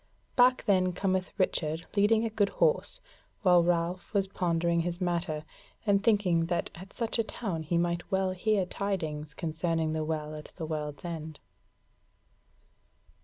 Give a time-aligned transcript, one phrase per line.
[0.35, 2.99] Back then cometh Richard leading a good horse
[3.43, 5.45] while Ralph was pondering his matter,
[5.85, 10.33] and thinking that at such a town he might well hear tidings concerning the Well
[10.33, 11.39] at the World's End.